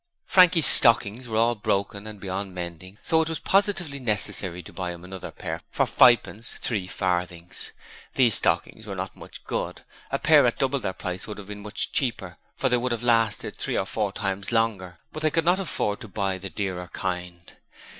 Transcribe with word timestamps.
Frankie's 0.25 0.65
stockings 0.65 1.27
were 1.27 1.37
all 1.37 1.53
broken 1.53 2.07
and 2.07 2.19
beyond 2.19 2.55
mending, 2.55 2.97
so 3.03 3.21
it 3.21 3.29
was 3.29 3.39
positively 3.39 3.99
necessary 3.99 4.63
to 4.63 4.73
buy 4.73 4.89
him 4.91 5.03
another 5.03 5.29
pair 5.29 5.61
for 5.69 5.85
fivepence 5.85 6.53
three 6.53 6.87
farthings. 6.87 7.71
These 8.15 8.33
stockings 8.33 8.87
were 8.87 8.95
not 8.95 9.15
much 9.15 9.43
good 9.43 9.83
a 10.09 10.17
pair 10.17 10.47
at 10.47 10.57
double 10.57 10.79
the 10.79 10.93
price 10.93 11.27
would 11.27 11.37
have 11.37 11.45
been 11.49 11.61
much 11.61 11.91
cheaper, 11.91 12.39
for 12.57 12.67
they 12.67 12.77
would 12.77 12.93
have 12.93 13.03
lasted 13.03 13.57
three 13.57 13.77
or 13.77 13.85
four 13.85 14.11
times 14.11 14.51
longer; 14.51 14.97
but 15.13 15.21
they 15.21 15.29
could 15.29 15.45
not 15.45 15.59
afford 15.59 16.01
to 16.01 16.07
buy 16.07 16.39
the 16.39 16.49
dearer 16.49 16.89
kind. 16.93 17.57